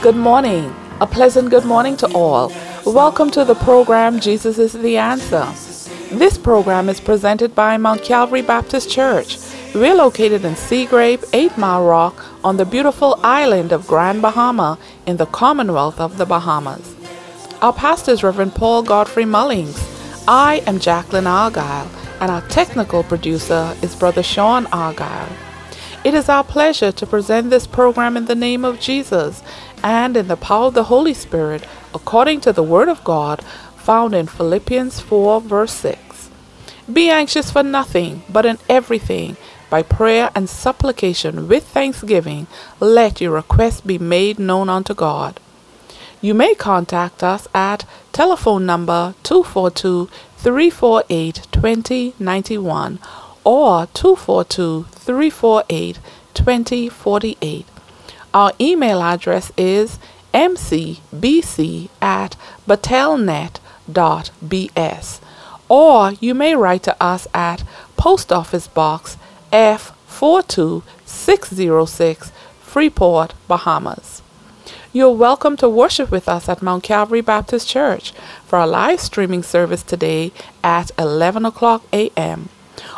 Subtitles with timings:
[0.00, 0.72] Good morning.
[1.00, 2.52] A pleasant good morning to all.
[2.86, 5.44] Welcome to the program Jesus is the Answer.
[6.16, 9.38] This program is presented by Mount Calvary Baptist Church.
[9.74, 15.16] We're located in Seagrape, 8 Mile Rock, on the beautiful island of Grand Bahama in
[15.16, 16.94] the Commonwealth of the Bahamas.
[17.60, 19.82] Our pastor is Reverend Paul Godfrey Mullings.
[20.28, 25.30] I am Jacqueline Argyle and our technical producer is Brother Sean Argyle.
[26.04, 29.42] It is our pleasure to present this program in the name of Jesus
[29.82, 33.42] and in the power of the Holy Spirit, according to the Word of God
[33.76, 36.30] found in Philippians 4, verse 6.
[36.92, 39.36] Be anxious for nothing, but in everything,
[39.70, 42.46] by prayer and supplication with thanksgiving,
[42.80, 45.40] let your requests be made known unto God.
[46.22, 52.98] You may contact us at telephone number 242 348 2091
[53.42, 55.98] or 242 348
[56.34, 57.66] 2048.
[58.34, 59.98] Our email address is
[60.34, 62.36] mcbc at
[62.68, 65.20] batelnet.bs
[65.70, 67.64] or you may write to us at
[67.96, 69.16] Post Office Box
[69.52, 74.20] F42606 Freeport, Bahamas.
[74.92, 78.10] You're welcome to worship with us at Mount Calvary Baptist Church
[78.44, 80.32] for our live streaming service today
[80.64, 82.48] at 11 o'clock a.m.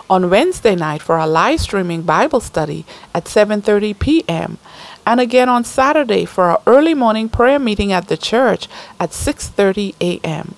[0.09, 4.57] On Wednesday night for our live streaming Bible study at 7:30 p.m.
[5.07, 8.69] and again on Saturday for our early morning prayer meeting at the church
[8.99, 10.55] at 6:30 a.m.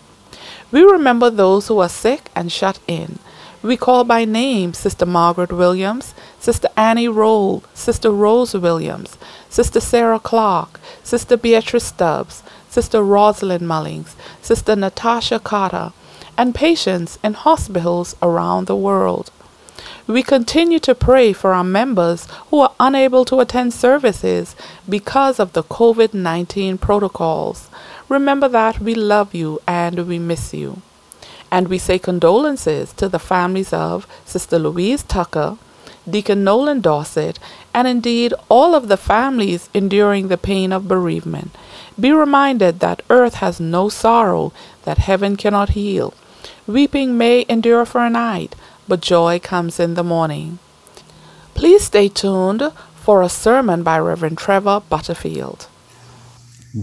[0.71, 3.19] We remember those who are sick and shut in.
[3.65, 9.17] We call by name Sister Margaret Williams, Sister Annie Roll, Sister Rose Williams,
[9.49, 15.95] Sister Sarah Clark, Sister Beatrice Stubbs, Sister Rosalind Mullings, Sister Natasha Carter,
[16.37, 19.31] and patients in hospitals around the world.
[20.07, 24.55] We continue to pray for our members who are unable to attend services
[24.87, 27.71] because of the COVID 19 protocols.
[28.11, 30.83] Remember that we love you and we miss you.
[31.51, 35.57] And we say condolences to the families of Sister Louise Tucker,
[36.09, 37.39] Deacon Nolan Dorset,
[37.73, 41.57] and indeed all of the families enduring the pain of bereavement.
[41.99, 44.53] Be reminded that earth has no sorrow
[44.85, 46.13] that heaven cannot heal.
[46.67, 48.55] Weeping may endure for a night,
[48.89, 50.59] but joy comes in the morning.
[51.55, 55.69] Please stay tuned for a sermon by Reverend Trevor Butterfield.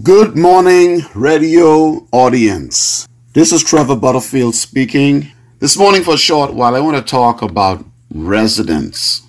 [0.03, 3.07] Good morning, radio audience.
[3.33, 5.31] This is Trevor Butterfield speaking.
[5.59, 9.21] This morning, for a short while, I want to talk about residence.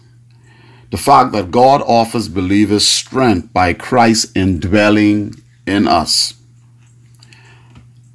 [0.90, 5.36] The fact that God offers believers strength by Christ indwelling
[5.68, 6.34] in us.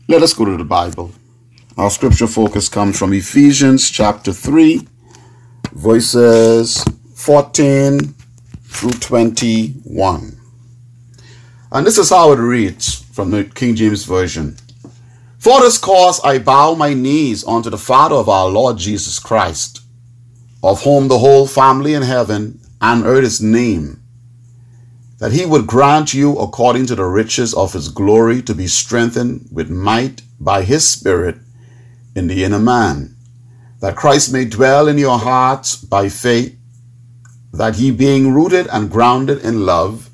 [0.09, 1.13] Let us go to the Bible.
[1.77, 4.85] Our scripture focus comes from Ephesians chapter 3,
[5.71, 6.83] verses
[7.15, 8.13] 14
[8.63, 10.37] through 21.
[11.71, 14.57] And this is how it reads from the King James Version.
[15.47, 19.79] For this cause I bow my knees unto the Father of our Lord Jesus Christ,
[20.61, 23.97] of whom the whole family in heaven and earth is named,
[25.19, 29.47] that he would grant you according to the riches of his glory to be strengthened
[29.49, 31.37] with might by his Spirit
[32.13, 33.15] in the inner man,
[33.79, 36.59] that Christ may dwell in your hearts by faith,
[37.53, 40.09] that he being rooted and grounded in love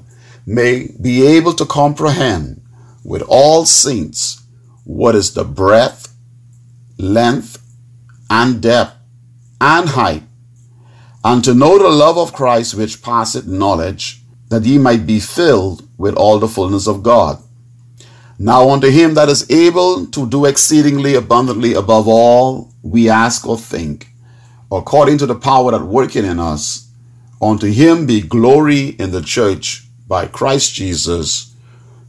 [0.45, 2.61] may be able to comprehend
[3.03, 4.42] with all saints
[4.83, 6.13] what is the breadth,
[6.97, 7.61] length,
[8.29, 8.95] and depth,
[9.61, 10.23] and height,
[11.23, 15.87] and to know the love of Christ which passeth knowledge, that ye might be filled
[15.97, 17.41] with all the fullness of God.
[18.37, 23.57] Now unto him that is able to do exceedingly abundantly above all we ask or
[23.57, 24.09] think,
[24.71, 26.89] according to the power that working in us,
[27.41, 31.55] unto him be glory in the church by Christ Jesus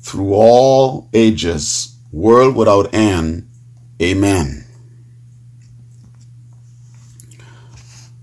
[0.00, 3.50] through all ages world without end.
[4.00, 4.64] Amen.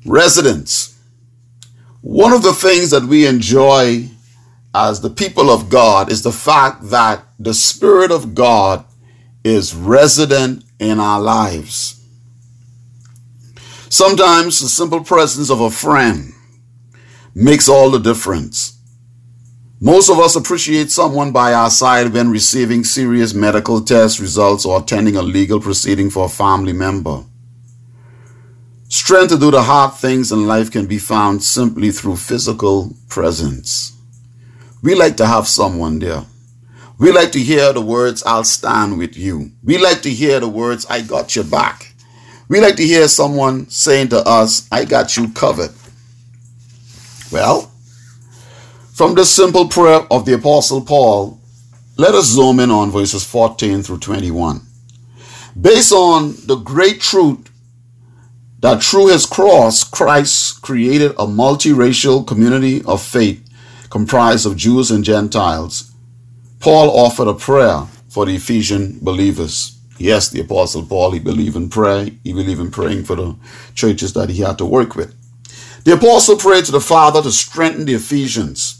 [0.06, 0.98] Residence.
[2.02, 4.10] One of the things that we enjoy
[4.74, 8.86] as the people of God is the fact that the Spirit of God
[9.44, 12.04] is resident in our lives.
[13.90, 16.34] Sometimes the simple presence of a friend
[17.36, 18.81] makes all the difference.
[19.83, 24.80] Most of us appreciate someone by our side when receiving serious medical test results or
[24.80, 27.24] attending a legal proceeding for a family member.
[28.89, 33.98] Strength to do the hard things in life can be found simply through physical presence.
[34.83, 36.25] We like to have someone there.
[37.00, 39.51] We like to hear the words, I'll stand with you.
[39.63, 41.95] We like to hear the words, I got your back.
[42.48, 45.72] We like to hear someone saying to us, I got you covered.
[47.31, 47.70] Well,
[49.01, 51.39] from this simple prayer of the Apostle Paul,
[51.98, 54.62] let us zoom in on verses 14 through 21.
[55.59, 57.50] Based on the great truth
[58.59, 63.44] that through his cross, Christ created a multiracial community of faith
[63.89, 65.92] comprised of Jews and Gentiles,
[66.59, 69.80] Paul offered a prayer for the Ephesian believers.
[69.97, 72.06] Yes, the Apostle Paul, he believed in prayer.
[72.24, 73.36] He believed in praying for the
[73.74, 75.15] churches that he had to work with.
[75.86, 78.77] The Apostle prayed to the Father to strengthen the Ephesians.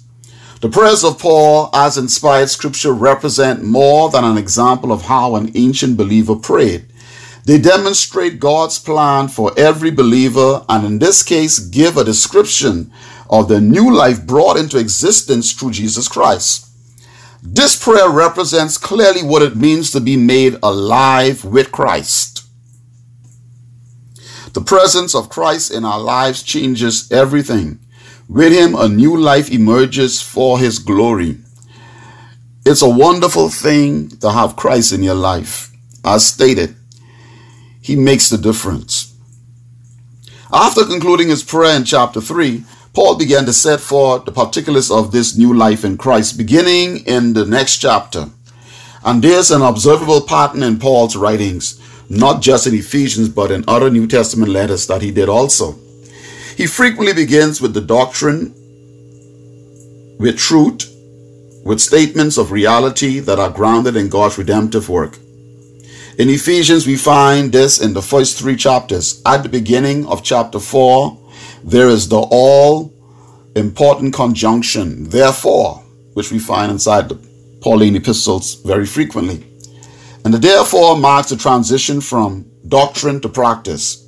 [0.62, 5.52] The prayers of Paul, as inspired scripture, represent more than an example of how an
[5.56, 6.86] ancient believer prayed.
[7.46, 12.92] They demonstrate God's plan for every believer and, in this case, give a description
[13.28, 16.68] of the new life brought into existence through Jesus Christ.
[17.42, 22.46] This prayer represents clearly what it means to be made alive with Christ.
[24.54, 27.80] The presence of Christ in our lives changes everything.
[28.27, 31.38] With Him, a new life emerges for His glory.
[32.65, 35.71] It's a wonderful thing to have Christ in your life.
[36.06, 36.75] As stated,
[37.81, 39.12] He makes the difference.
[40.53, 45.13] After concluding his prayer in chapter 3, Paul began to set forth the particulars of
[45.13, 48.29] this new life in Christ, beginning in the next chapter.
[49.03, 51.79] And there's an observable pattern in Paul's writings,
[52.09, 55.79] not just in Ephesians, but in other New Testament letters that he did also.
[56.57, 58.53] He frequently begins with the doctrine,
[60.19, 60.88] with truth,
[61.63, 65.18] with statements of reality that are grounded in God's redemptive work.
[66.18, 69.21] In Ephesians, we find this in the first three chapters.
[69.25, 71.18] At the beginning of chapter 4,
[71.63, 72.94] there is the all
[73.56, 75.83] important conjunction, therefore,
[76.13, 77.19] which we find inside the
[77.62, 79.45] Pauline epistles very frequently.
[80.25, 84.07] And the therefore marks the transition from doctrine to practice.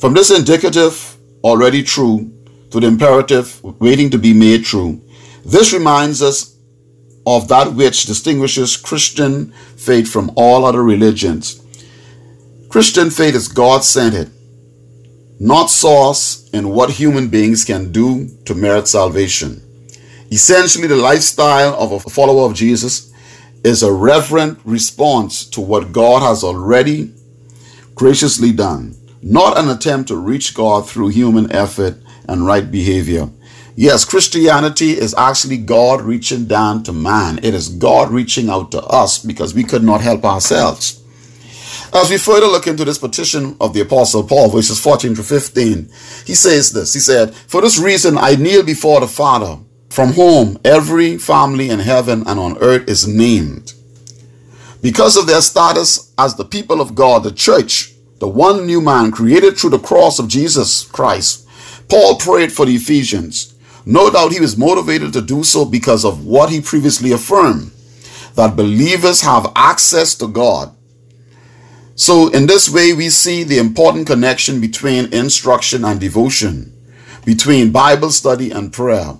[0.00, 1.13] From this indicative,
[1.44, 2.32] already true,
[2.70, 5.00] to the imperative, waiting to be made true,
[5.44, 6.56] this reminds us
[7.26, 11.62] of that which distinguishes Christian faith from all other religions.
[12.68, 14.30] Christian faith is God centered
[15.40, 19.60] not source in what human beings can do to merit salvation.
[20.30, 23.12] Essentially, the lifestyle of a follower of Jesus
[23.64, 27.12] is a reverent response to what God has already
[27.94, 31.96] graciously done, not an attempt to reach God through human effort
[32.28, 33.30] and right behavior.
[33.74, 37.38] Yes, Christianity is actually God reaching down to man.
[37.38, 41.02] It is God reaching out to us because we could not help ourselves.
[41.94, 45.88] As we further look into this petition of the Apostle Paul, verses 14 to 15,
[46.26, 50.58] he says this He said, For this reason I kneel before the Father, from whom
[50.64, 53.72] every family in heaven and on earth is named.
[54.82, 57.93] Because of their status as the people of God, the church,
[58.24, 61.46] the one new man created through the cross of Jesus Christ,
[61.90, 63.54] Paul prayed for the Ephesians.
[63.84, 67.70] No doubt he was motivated to do so because of what he previously affirmed
[68.34, 70.74] that believers have access to God
[71.96, 76.72] so, in this way, we see the important connection between instruction and devotion,
[77.24, 79.16] between Bible study and prayer.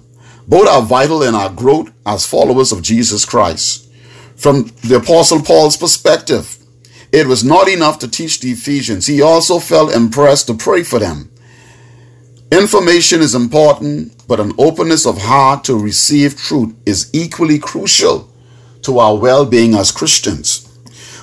[0.49, 3.89] Both are vital in our growth as followers of Jesus Christ.
[4.35, 6.59] From the Apostle Paul's perspective,
[7.15, 10.99] it was not enough to teach the Ephesians, he also felt impressed to pray for
[10.99, 11.31] them.
[12.51, 18.29] Information is important, but an openness of heart to receive truth is equally crucial
[18.83, 20.69] to our well being as Christians.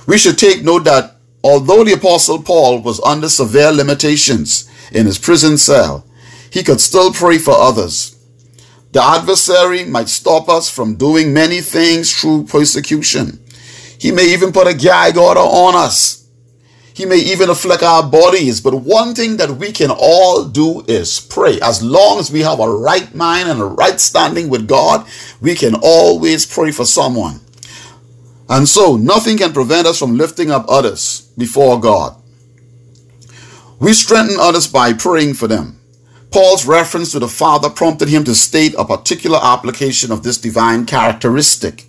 [0.06, 5.18] We should take note that Although the Apostle Paul was under severe limitations in his
[5.18, 6.06] prison cell,
[6.50, 8.16] he could still pray for others.
[8.92, 13.41] The adversary might stop us from doing many things through persecution.
[14.02, 16.26] He may even put a gag order on us.
[16.92, 18.60] He may even afflict our bodies.
[18.60, 21.60] But one thing that we can all do is pray.
[21.60, 25.06] As long as we have a right mind and a right standing with God,
[25.40, 27.38] we can always pray for someone.
[28.48, 32.16] And so, nothing can prevent us from lifting up others before God.
[33.78, 35.78] We strengthen others by praying for them.
[36.32, 40.86] Paul's reference to the Father prompted him to state a particular application of this divine
[40.86, 41.84] characteristic.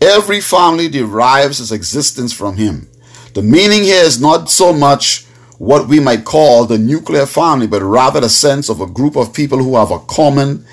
[0.00, 2.88] Every family derives its existence from him.
[3.34, 5.24] The meaning here is not so much
[5.58, 9.34] what we might call the nuclear family, but rather the sense of a group of
[9.34, 10.64] people who have a common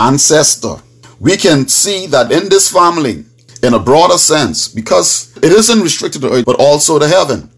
[0.00, 0.76] ancestor.
[1.20, 3.24] We can see that in this family,
[3.62, 7.48] in a broader sense because it isn't restricted to earth but also to heaven.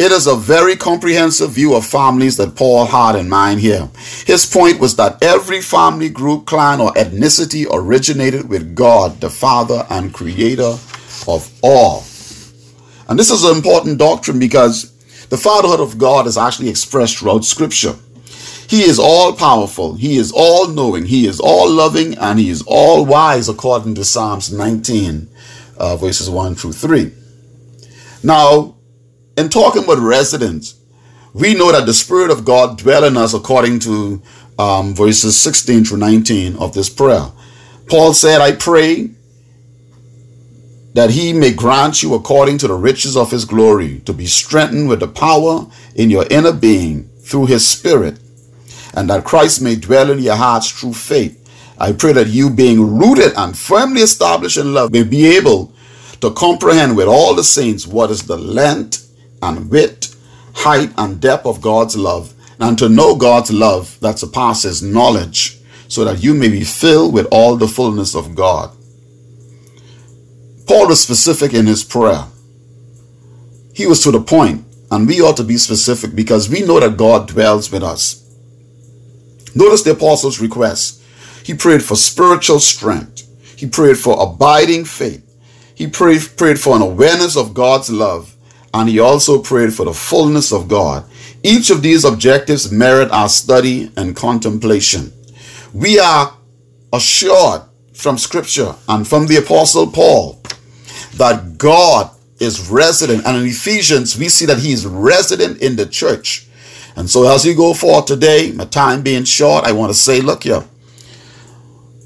[0.00, 3.86] It is a very comprehensive view of families that Paul had in mind here.
[4.24, 9.86] His point was that every family group, clan, or ethnicity originated with God, the Father
[9.90, 10.78] and Creator
[11.28, 11.98] of all.
[13.10, 14.90] And this is an important doctrine because
[15.26, 17.94] the fatherhood of God is actually expressed throughout Scripture.
[18.68, 19.96] He is all powerful.
[19.96, 21.04] He is all knowing.
[21.04, 25.28] He is all loving and he is all wise according to Psalms 19
[25.76, 27.12] uh, verses 1 through 3.
[28.22, 28.76] Now,
[29.36, 30.80] in talking about residence,
[31.32, 34.20] we know that the Spirit of God dwell in us according to
[34.58, 37.30] um, verses 16 through 19 of this prayer.
[37.88, 39.10] Paul said, I pray
[40.94, 44.88] that he may grant you according to the riches of his glory to be strengthened
[44.88, 48.18] with the power in your inner being through his Spirit
[48.94, 51.36] and that Christ may dwell in your hearts through faith.
[51.78, 55.72] I pray that you, being rooted and firmly established in love, may be able
[56.20, 59.09] to comprehend with all the saints what is the length
[59.42, 60.16] and width,
[60.54, 66.04] height and depth of God's love, and to know God's love that surpasses knowledge, so
[66.04, 68.70] that you may be filled with all the fullness of God.
[70.66, 72.26] Paul was specific in his prayer.
[73.74, 76.96] He was to the point, and we ought to be specific because we know that
[76.96, 78.24] God dwells with us.
[79.54, 81.02] Notice the apostle's request.
[81.44, 83.26] He prayed for spiritual strength.
[83.58, 85.26] He prayed for abiding faith.
[85.74, 88.36] He prayed, prayed for an awareness of God's love.
[88.72, 91.04] And he also prayed for the fullness of God.
[91.42, 95.12] Each of these objectives merit our study and contemplation.
[95.72, 96.34] We are
[96.92, 97.62] assured
[97.94, 100.40] from Scripture and from the Apostle Paul
[101.14, 103.26] that God is resident.
[103.26, 106.46] And in Ephesians, we see that he is resident in the church.
[106.96, 110.20] And so as you go forward today, my time being short, I want to say,
[110.20, 110.64] look here.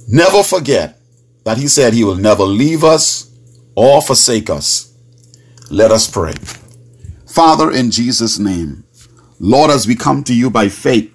[0.08, 1.00] Never forget
[1.44, 3.30] that he said he will never leave us
[3.74, 4.93] or forsake us.
[5.70, 6.34] Let us pray.
[7.26, 8.84] Father, in Jesus' name,
[9.40, 11.10] Lord, as we come to you by faith,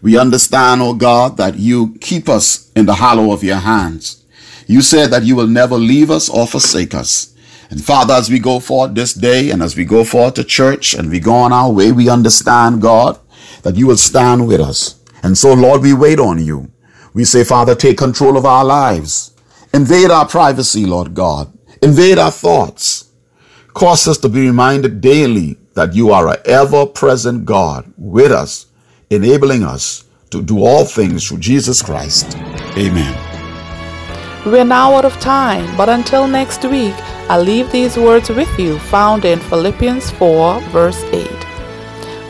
[0.00, 4.24] we understand, oh God, that you keep us in the hollow of your hands.
[4.66, 7.34] You said that you will never leave us or forsake us.
[7.70, 10.94] And Father, as we go forth this day and as we go forth to church
[10.94, 13.18] and we go on our way, we understand, God,
[13.62, 15.00] that you will stand with us.
[15.22, 16.70] And so, Lord, we wait on you.
[17.14, 19.32] We say, Father, take control of our lives.
[19.74, 21.52] Invade our privacy, Lord God.
[21.82, 23.11] Invade our thoughts.
[23.74, 28.66] Cause us to be reminded daily that you are an ever present God with us,
[29.08, 32.36] enabling us to do all things through Jesus Christ.
[32.76, 33.16] Amen.
[34.44, 36.94] We're now out of time, but until next week,
[37.30, 41.26] I leave these words with you found in Philippians 4, verse 8.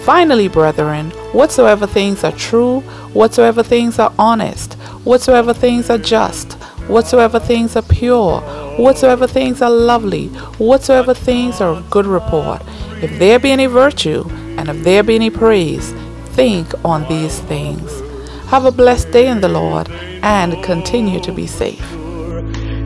[0.04, 2.80] Finally, brethren, whatsoever things are true,
[3.14, 6.52] whatsoever things are honest, whatsoever things are just,
[6.87, 8.40] whatsoever things are pure,
[8.79, 12.62] whatsoever things are lovely, whatsoever things are of good report,
[13.02, 14.25] if there be any virtue,
[14.57, 15.93] and if there be any praise,
[16.37, 18.00] think on these things.
[18.47, 19.91] Have a blessed day in the Lord,
[20.23, 21.85] and continue to be safe.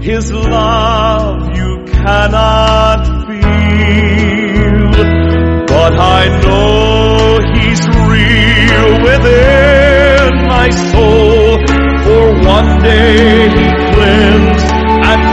[0.03, 4.91] His love you cannot feel,
[5.67, 11.59] but I know He's real within my soul.
[12.05, 13.67] For one day He